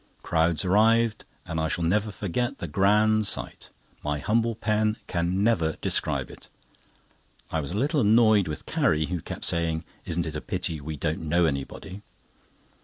[0.23, 3.69] Crowds arrived, and I shall never forget the grand sight.
[4.03, 6.49] My humble pen can never describe it.
[7.51, 10.97] I was a little annoyed with Carrie, who kept saying: "Isn't it a pity we
[10.97, 12.01] don't know anybody?"